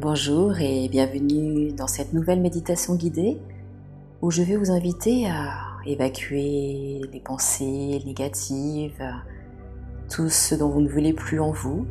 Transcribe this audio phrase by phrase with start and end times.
[0.00, 3.38] Bonjour et bienvenue dans cette nouvelle méditation guidée
[4.22, 5.52] où je vais vous inviter à
[5.84, 9.04] évacuer les pensées négatives,
[10.08, 11.86] tout ce dont vous ne voulez plus en vous.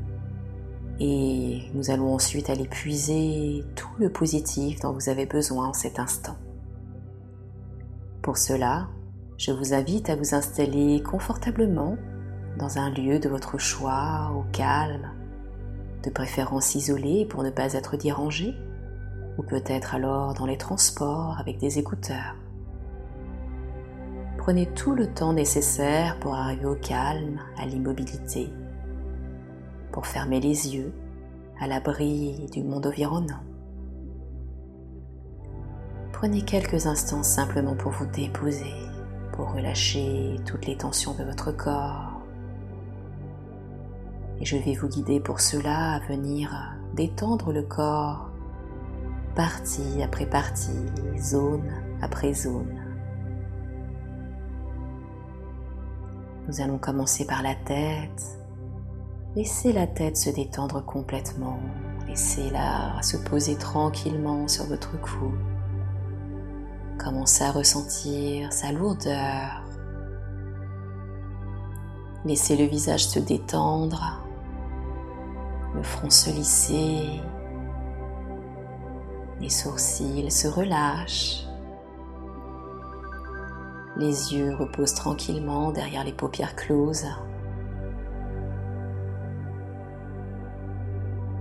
[0.99, 5.99] Et nous allons ensuite aller puiser tout le positif dont vous avez besoin en cet
[5.99, 6.37] instant.
[8.23, 8.87] Pour cela,
[9.37, 11.95] je vous invite à vous installer confortablement
[12.57, 15.11] dans un lieu de votre choix, au calme,
[16.03, 18.55] de préférence isolé pour ne pas être dérangé,
[19.37, 22.35] ou peut-être alors dans les transports avec des écouteurs.
[24.37, 28.49] Prenez tout le temps nécessaire pour arriver au calme, à l'immobilité,
[29.91, 30.93] pour fermer les yeux
[31.59, 33.43] à l'abri du monde environnant.
[36.13, 38.73] Prenez quelques instants simplement pour vous déposer,
[39.33, 42.08] pour relâcher toutes les tensions de votre corps,
[44.39, 48.29] et je vais vous guider pour cela à venir détendre le corps,
[49.35, 50.85] partie après partie,
[51.17, 51.69] zone
[52.01, 52.79] après zone.
[56.47, 58.39] Nous allons commencer par la tête.
[59.35, 61.59] Laissez la tête se détendre complètement.
[62.07, 65.31] Laissez-la se poser tranquillement sur votre cou.
[66.97, 69.63] Commencez à ressentir sa lourdeur.
[72.25, 74.19] Laissez le visage se détendre
[75.75, 77.21] le front se lisser,
[79.39, 81.45] les sourcils se relâchent,
[83.97, 87.07] les yeux reposent tranquillement derrière les paupières closes,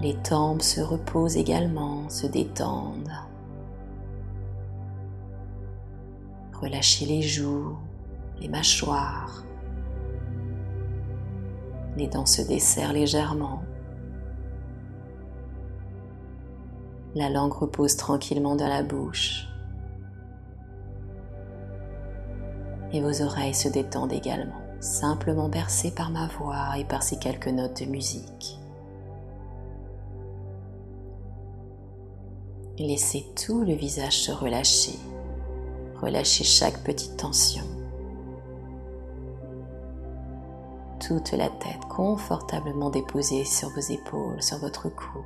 [0.00, 3.12] les tempes se reposent également, se détendent.
[6.60, 7.76] Relâchez les joues,
[8.40, 9.44] les mâchoires.
[11.96, 13.62] Les dents se desserrent légèrement.
[17.14, 19.48] La langue repose tranquillement dans la bouche.
[22.92, 27.48] Et vos oreilles se détendent également, simplement bercées par ma voix et par ces quelques
[27.48, 28.58] notes de musique.
[32.78, 34.98] Laissez tout le visage se relâcher.
[36.00, 37.64] Relâchez chaque petite tension.
[41.00, 45.24] Toute la tête confortablement déposée sur vos épaules, sur votre cou.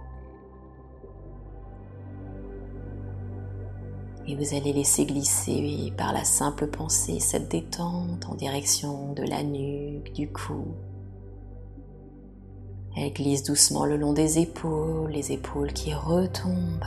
[4.27, 9.43] Et vous allez laisser glisser par la simple pensée cette détente en direction de la
[9.43, 10.65] nuque, du cou.
[12.97, 16.85] Elle glisse doucement le long des épaules, les épaules qui retombent.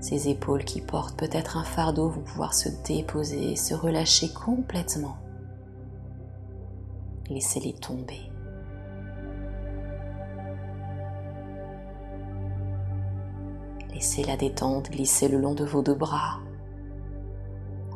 [0.00, 5.16] Ces épaules qui portent peut-être un fardeau vont pouvoir se déposer, se relâcher complètement.
[7.28, 8.30] Laissez-les tomber.
[13.96, 16.40] Laissez la détente glisser le long de vos deux bras,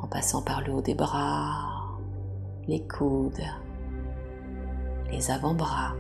[0.03, 1.99] en passant par le haut des bras,
[2.67, 3.45] les coudes,
[5.13, 5.93] les avant-bras,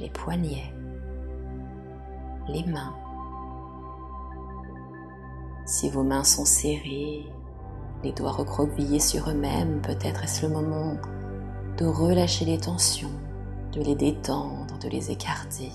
[0.00, 0.72] les poignets,
[2.48, 2.94] les mains.
[5.66, 7.26] Si vos mains sont serrées,
[8.02, 10.96] les doigts recroquevillés sur eux-mêmes, peut-être est-ce le moment
[11.76, 13.12] de relâcher les tensions,
[13.72, 15.70] de les détendre, de les écarter.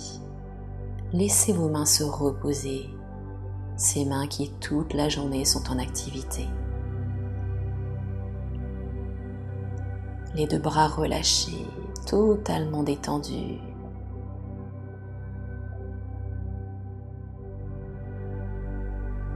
[1.11, 2.87] Laissez vos mains se reposer,
[3.77, 6.45] ces mains qui toute la journée sont en activité.
[10.35, 11.65] Les deux bras relâchés,
[12.05, 13.57] totalement détendus.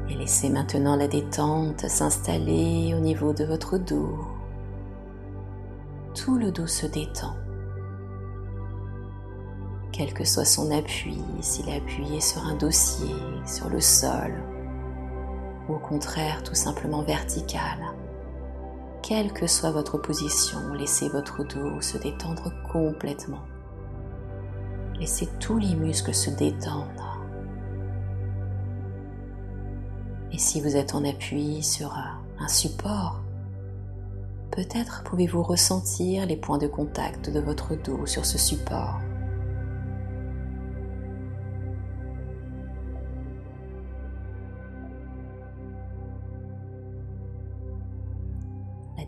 [0.09, 4.19] Et laissez maintenant la détente s'installer au niveau de votre dos.
[6.13, 7.33] Tout le dos se détend
[9.93, 13.15] quel que soit son appui, s'il est appuyé sur un dossier,
[13.45, 14.33] sur le sol,
[15.69, 17.77] ou au contraire tout simplement vertical.
[19.03, 23.43] Quelle que soit votre position, laissez votre dos se détendre complètement.
[24.99, 27.19] Laissez tous les muscles se détendre.
[30.31, 31.95] Et si vous êtes en appui sur
[32.39, 33.21] un support,
[34.49, 38.99] peut-être pouvez-vous ressentir les points de contact de votre dos sur ce support.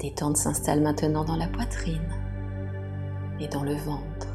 [0.06, 2.08] Détente s'installe maintenant dans la poitrine
[3.40, 4.28] et dans le ventre.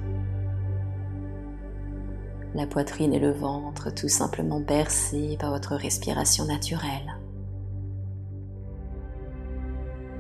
[2.56, 7.16] La poitrine et le ventre tout simplement bercés par votre respiration naturelle.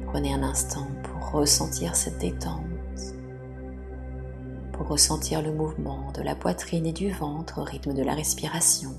[0.06, 2.62] Prenez un instant pour ressentir cette détente,
[4.72, 8.90] pour ressentir le mouvement de la poitrine et du ventre au rythme de la respiration.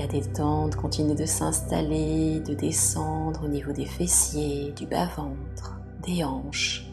[0.00, 6.90] La détente continue de s'installer, de descendre au niveau des fessiers, du bas-ventre, des hanches.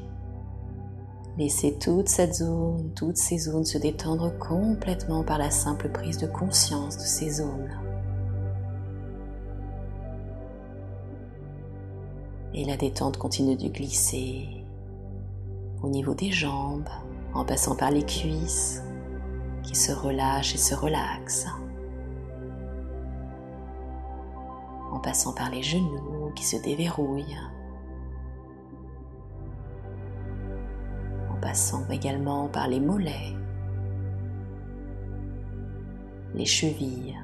[1.37, 6.27] Laissez toute cette zone, toutes ces zones se détendre complètement par la simple prise de
[6.27, 7.79] conscience de ces zones.
[12.53, 14.65] Et la détente continue de glisser
[15.81, 16.89] au niveau des jambes,
[17.33, 18.83] en passant par les cuisses
[19.63, 21.47] qui se relâchent et se relaxent.
[24.97, 27.37] En passant par les genoux qui se déverrouillent.
[31.39, 33.35] passant également par les mollets,
[36.33, 37.15] les chevilles.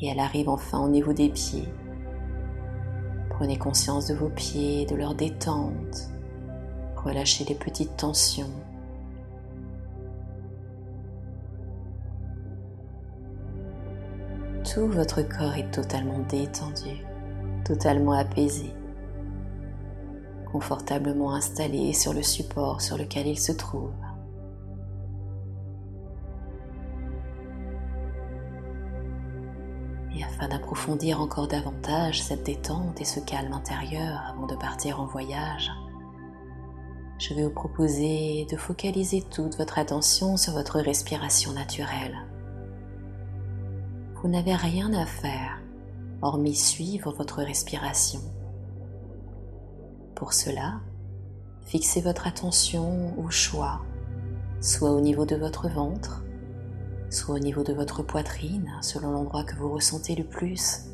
[0.00, 1.68] Et elle arrive enfin au niveau des pieds.
[3.30, 6.10] Prenez conscience de vos pieds, de leur détente.
[6.96, 8.50] Relâchez les petites tensions.
[14.86, 17.04] Votre corps est totalement détendu,
[17.64, 18.72] totalement apaisé
[20.50, 23.92] confortablement installé sur le support sur lequel il se trouve.
[30.16, 35.06] Et afin d'approfondir encore davantage cette détente et ce calme intérieur avant de partir en
[35.06, 35.70] voyage,
[37.18, 42.16] je vais vous proposer de focaliser toute votre attention sur votre respiration naturelle.
[44.22, 45.60] Vous n'avez rien à faire
[46.22, 48.20] hormis suivre votre respiration
[50.18, 50.80] pour cela,
[51.64, 53.82] fixez votre attention au choix,
[54.60, 56.24] soit au niveau de votre ventre,
[57.08, 60.86] soit au niveau de votre poitrine, selon l'endroit que vous ressentez le plus.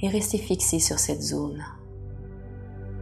[0.00, 1.62] Et restez fixé sur cette zone.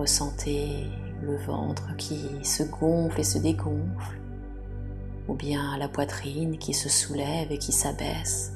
[0.01, 0.89] Ressentez
[1.23, 4.20] le ventre qui se gonfle et se dégonfle,
[5.31, 8.53] ou bien la poitrine qui se soulève et qui s'abaisse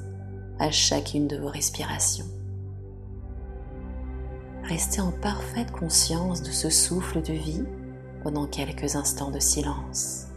[0.59, 2.25] à chacune de vos respirations.
[4.63, 7.63] Restez en parfaite conscience de ce souffle de vie
[8.23, 10.27] pendant quelques instants de silence.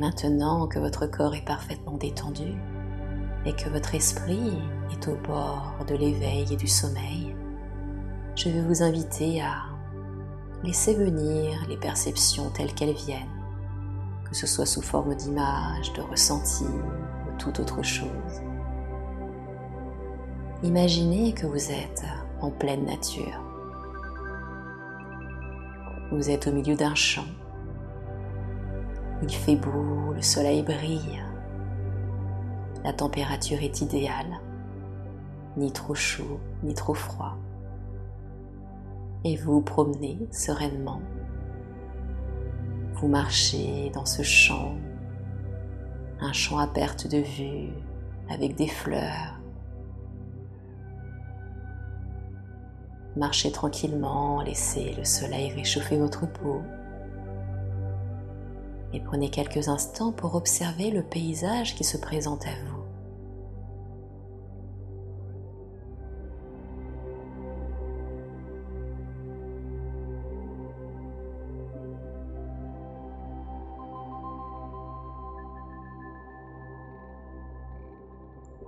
[0.00, 2.54] Maintenant que votre corps est parfaitement détendu
[3.44, 4.58] et que votre esprit
[4.90, 7.36] est au bord de l'éveil et du sommeil,
[8.34, 9.64] je vais vous inviter à
[10.64, 13.28] laisser venir les perceptions telles qu'elles viennent,
[14.28, 18.42] que ce soit sous forme d'images, de ressentis ou toute autre chose.
[20.62, 22.04] Imaginez que vous êtes
[22.40, 23.40] en pleine nature.
[26.12, 27.24] Vous êtes au milieu d'un champ
[29.22, 31.22] il fait beau, le soleil brille.
[32.84, 34.40] La température est idéale,
[35.56, 37.36] ni trop chaud, ni trop froid.
[39.24, 41.02] Et vous promenez sereinement.
[42.94, 44.74] Vous marchez dans ce champ,
[46.20, 47.72] un champ à perte de vue,
[48.30, 49.38] avec des fleurs.
[53.16, 56.62] Marchez tranquillement, laissez le soleil réchauffer votre peau
[58.92, 62.80] et prenez quelques instants pour observer le paysage qui se présente à vous.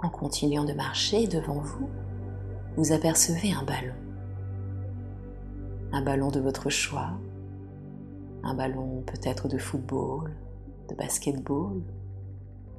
[0.03, 1.89] En continuant de marcher devant vous,
[2.77, 3.95] vous apercevez un ballon.
[5.93, 7.11] Un ballon de votre choix,
[8.45, 10.31] un ballon peut-être de football,
[10.89, 11.81] de basketball,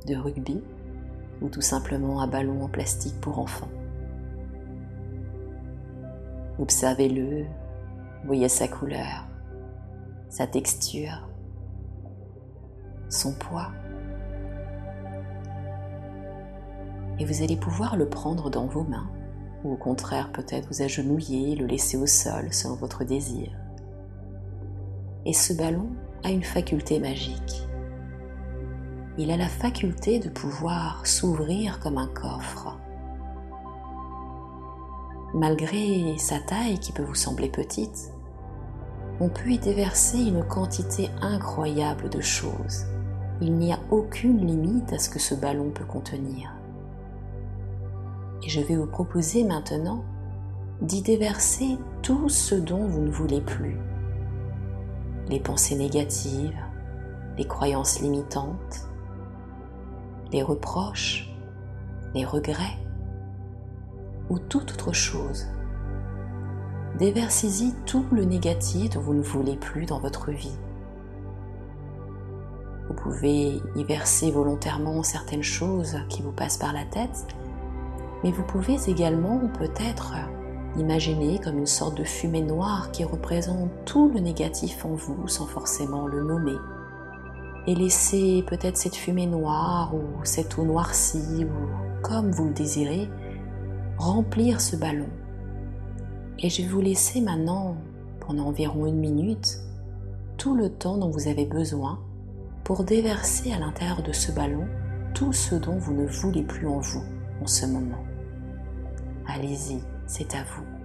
[0.07, 0.61] de rugby
[1.41, 3.69] ou tout simplement un ballon en plastique pour enfants.
[6.59, 7.45] Observez-le,
[8.25, 9.27] voyez sa couleur,
[10.29, 11.27] sa texture,
[13.09, 13.71] son poids.
[17.19, 19.09] Et vous allez pouvoir le prendre dans vos mains,
[19.63, 23.51] ou au contraire peut-être vous agenouiller, le laisser au sol selon votre désir.
[25.25, 25.89] Et ce ballon
[26.23, 27.67] a une faculté magique.
[29.17, 32.77] Il a la faculté de pouvoir s'ouvrir comme un coffre.
[35.33, 38.11] Malgré sa taille qui peut vous sembler petite,
[39.19, 42.85] on peut y déverser une quantité incroyable de choses.
[43.41, 46.53] Il n'y a aucune limite à ce que ce ballon peut contenir.
[48.43, 50.03] Et je vais vous proposer maintenant
[50.81, 53.77] d'y déverser tout ce dont vous ne voulez plus.
[55.29, 56.57] Les pensées négatives,
[57.37, 58.87] les croyances limitantes,
[60.31, 61.29] les reproches,
[62.13, 62.77] les regrets
[64.29, 65.47] ou toute autre chose.
[66.99, 70.57] Déversez-y tout le négatif dont vous ne voulez plus dans votre vie.
[72.87, 77.25] Vous pouvez y verser volontairement certaines choses qui vous passent par la tête,
[78.23, 80.13] mais vous pouvez également peut-être
[80.77, 85.45] imaginer comme une sorte de fumée noire qui représente tout le négatif en vous sans
[85.45, 86.57] forcément le nommer.
[87.67, 93.09] Et laisser peut-être cette fumée noire ou cette eau noircie ou comme vous le désirez
[93.97, 95.09] remplir ce ballon.
[96.39, 97.77] Et je vais vous laisser maintenant,
[98.19, 99.59] pendant environ une minute,
[100.37, 101.99] tout le temps dont vous avez besoin
[102.63, 104.65] pour déverser à l'intérieur de ce ballon
[105.13, 107.03] tout ce dont vous ne voulez plus en vous
[107.41, 108.03] en ce moment.
[109.27, 110.82] Allez-y, c'est à vous.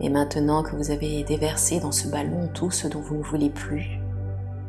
[0.00, 3.50] Et maintenant que vous avez déversé dans ce ballon tout ce dont vous ne voulez
[3.50, 4.00] plus,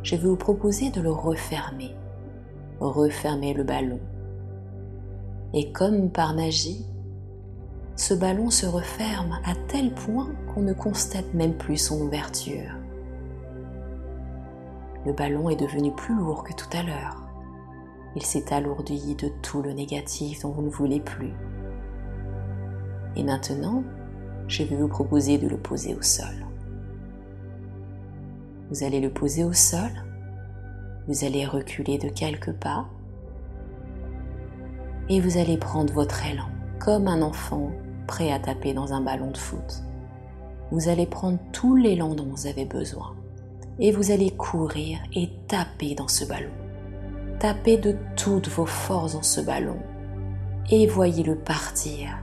[0.04, 1.96] je vais vous proposer de le refermer.
[2.80, 4.00] Refermer le ballon.
[5.54, 6.86] Et comme par magie,
[7.96, 12.76] ce ballon se referme à tel point qu'on ne constate même plus son ouverture.
[15.06, 17.22] Le ballon est devenu plus lourd que tout à l'heure.
[18.16, 21.34] Il s'est alourdi de tout le négatif dont vous ne voulez plus.
[23.16, 23.84] Et maintenant,
[24.52, 26.46] je vais vous proposer de le poser au sol.
[28.70, 29.90] Vous allez le poser au sol,
[31.08, 32.86] vous allez reculer de quelques pas
[35.08, 37.72] et vous allez prendre votre élan comme un enfant
[38.08, 39.84] prêt à taper dans un ballon de foot.
[40.70, 43.16] Vous allez prendre tout l'élan dont vous avez besoin
[43.80, 46.52] et vous allez courir et taper dans ce ballon.
[47.40, 49.80] Tapez de toutes vos forces dans ce ballon
[50.70, 52.18] et voyez-le partir,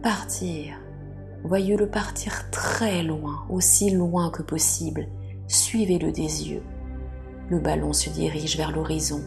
[0.00, 0.76] partir,
[1.44, 5.08] Voyez-le partir très loin, aussi loin que possible.
[5.46, 6.62] Suivez-le des yeux.
[7.48, 9.22] Le ballon se dirige vers l'horizon.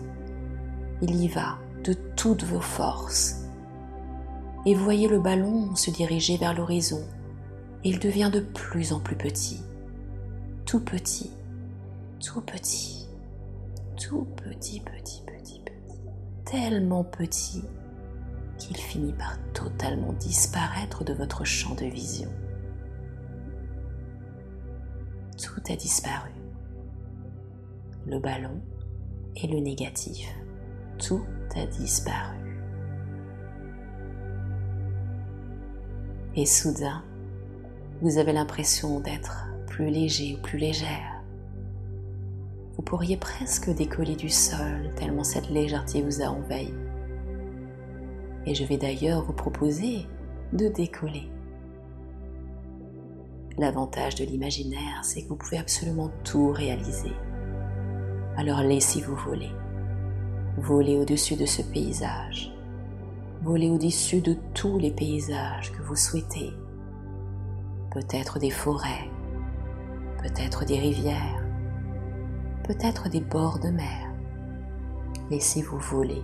[1.01, 3.45] Il y va de toutes vos forces.
[4.65, 7.01] Et voyez le ballon se diriger vers l'horizon.
[7.85, 9.61] Il devient de plus en plus petit.
[10.65, 11.31] Tout petit,
[12.19, 13.07] tout petit,
[13.95, 16.01] tout petit, petit, petit, petit.
[16.43, 17.63] Tellement petit
[18.69, 22.29] qu'il finit par totalement disparaître de votre champ de vision.
[25.41, 26.29] Tout a disparu.
[28.05, 28.61] Le ballon
[29.35, 30.27] et le négatif.
[30.99, 32.37] Tout a disparu.
[36.35, 37.03] Et soudain,
[38.01, 41.23] vous avez l'impression d'être plus léger ou plus légère.
[42.75, 46.71] Vous pourriez presque décoller du sol tellement cette légèreté vous a envahi.
[48.49, 50.07] Et je vais d'ailleurs vous proposer
[50.53, 51.29] de décoller.
[53.59, 57.11] L'avantage de l'imaginaire, c'est que vous pouvez absolument tout réaliser.
[58.37, 59.51] Alors laissez-vous voler.
[60.57, 62.51] Voler au-dessus de ce paysage.
[63.43, 66.51] Voler au-dessus de tous les paysages que vous souhaitez.
[67.91, 69.11] Peut-être des forêts,
[70.23, 71.45] peut-être des rivières,
[72.63, 74.11] peut-être des bords de mer.
[75.29, 76.23] Laissez-vous voler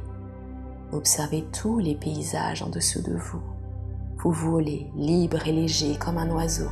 [0.91, 3.41] Observez tous les paysages en dessous de vous.
[4.17, 6.69] Vous volez libre et léger comme un oiseau.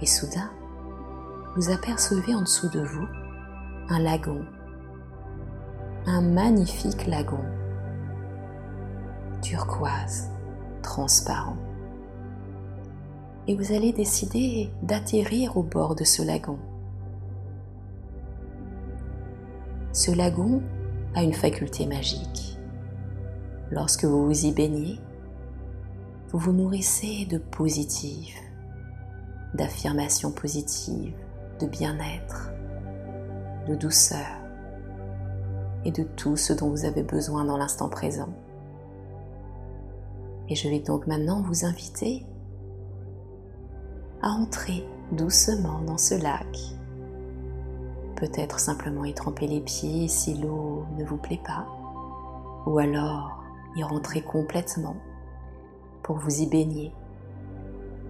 [0.00, 0.50] Et soudain,
[1.54, 3.06] vous apercevez en dessous de vous
[3.88, 4.44] un lagon
[6.06, 7.44] un magnifique lagon,
[9.40, 10.30] turquoise,
[10.82, 11.56] transparent.
[13.46, 16.58] Et vous allez décider d'atterrir au bord de ce lagon.
[19.92, 20.62] Ce lagon
[21.14, 22.58] a une faculté magique.
[23.70, 24.98] Lorsque vous vous y baignez,
[26.30, 28.36] vous vous nourrissez de positif,
[29.54, 31.14] d'affirmations positives,
[31.60, 32.52] de bien-être,
[33.68, 34.41] de douceur
[35.84, 38.28] et de tout ce dont vous avez besoin dans l'instant présent.
[40.48, 42.26] Et je vais donc maintenant vous inviter
[44.22, 46.58] à entrer doucement dans ce lac.
[48.16, 51.66] Peut-être simplement y tremper les pieds si l'eau ne vous plaît pas,
[52.66, 53.42] ou alors
[53.76, 54.96] y rentrer complètement
[56.02, 56.92] pour vous y baigner.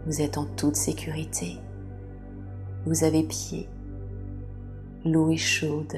[0.06, 1.58] Vous êtes en toute sécurité.
[2.86, 3.68] Vous avez pied.
[5.04, 5.96] L'eau est chaude,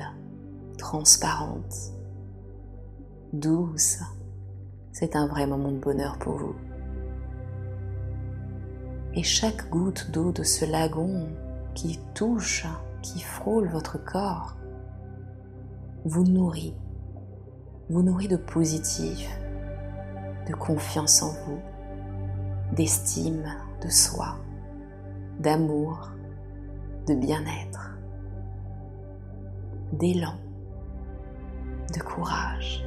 [0.77, 1.93] transparente,
[3.33, 3.99] douce.
[4.93, 6.55] C'est un vrai moment de bonheur pour vous.
[9.15, 11.29] Et chaque goutte d'eau de ce lagon
[11.75, 12.67] qui touche,
[13.03, 14.57] qui frôle votre corps,
[16.05, 16.75] vous nourrit,
[17.91, 19.29] vous nourrit de positif,
[20.49, 21.61] de confiance en vous,
[22.73, 23.45] d'estime
[23.83, 24.37] de soi,
[25.39, 26.11] d'amour,
[27.07, 27.99] de bien-être,
[29.93, 30.35] d'élan,
[31.93, 32.85] de courage,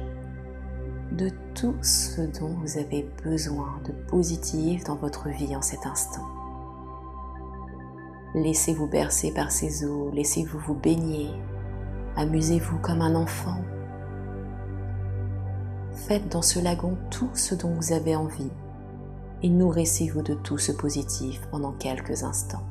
[1.12, 6.26] de tout ce dont vous avez besoin de positif dans votre vie en cet instant.
[8.34, 11.30] Laissez-vous bercer par ces eaux, laissez-vous vous baigner,
[12.16, 13.62] amusez-vous comme un enfant.
[15.92, 18.50] Faites dans ce lagon tout ce dont vous avez envie
[19.42, 22.66] et nourrissez-vous de tout ce positif pendant quelques instants.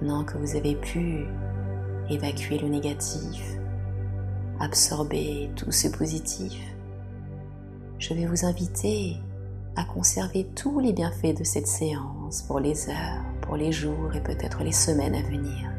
[0.00, 1.26] Maintenant que vous avez pu
[2.08, 3.42] évacuer le négatif,
[4.58, 6.58] absorber tout ce positif,
[7.98, 9.18] je vais vous inviter
[9.76, 14.22] à conserver tous les bienfaits de cette séance pour les heures, pour les jours et
[14.22, 15.70] peut-être les semaines à venir.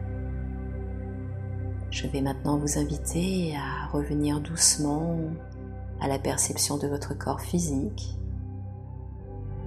[1.89, 5.17] Je vais maintenant vous inviter à revenir doucement
[5.99, 8.19] à la perception de votre corps physique,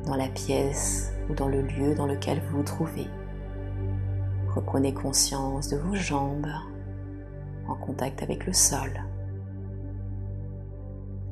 [0.06, 3.08] dans la pièce ou dans le lieu dans lequel vous vous trouvez.
[4.64, 6.50] Reprenez conscience de vos jambes
[7.68, 8.90] en contact avec le sol.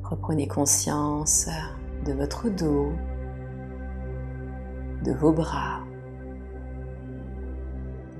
[0.03, 1.49] Reprenez conscience
[2.05, 2.93] de votre dos,
[5.03, 5.79] de vos bras,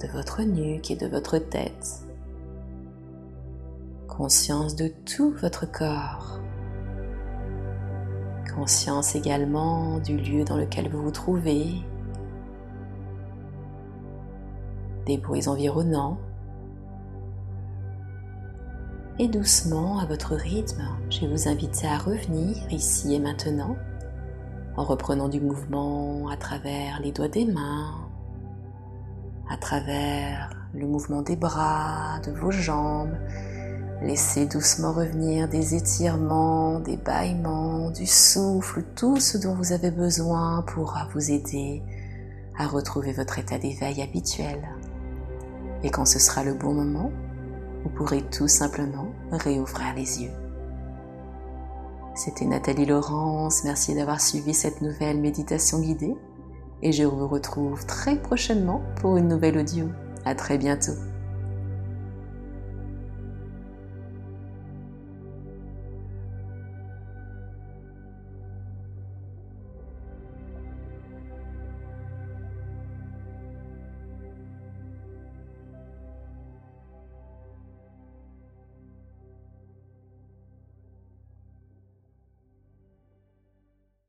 [0.02, 2.08] de votre nuque et de votre tête.
[4.08, 6.40] Conscience de tout votre corps
[8.56, 11.82] conscience également du lieu dans lequel vous vous trouvez,
[15.06, 16.18] des bruits environnants.
[19.20, 23.76] Et doucement, à votre rythme, je vais vous inviter à revenir ici et maintenant
[24.76, 28.10] en reprenant du mouvement à travers les doigts des mains,
[29.50, 33.16] à travers le mouvement des bras, de vos jambes,
[34.04, 40.62] Laissez doucement revenir des étirements, des bâillements, du souffle, tout ce dont vous avez besoin
[40.64, 41.82] pour vous aider
[42.58, 44.73] à retrouver votre état d'éveil habituel.
[45.84, 47.12] Et quand ce sera le bon moment,
[47.84, 50.32] vous pourrez tout simplement réouvrir les yeux.
[52.16, 56.16] C'était Nathalie Laurence, merci d'avoir suivi cette nouvelle méditation guidée
[56.82, 59.88] et je vous retrouve très prochainement pour une nouvelle audio.
[60.26, 60.94] À très bientôt.